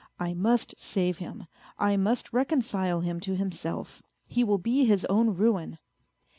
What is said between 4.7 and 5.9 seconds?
his own ruin."